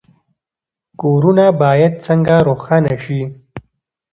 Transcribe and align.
کورونه 1.01 1.45
باید 1.61 1.93
څنګه 2.05 2.35
روښانه 2.47 2.95
شي؟ 3.03 3.21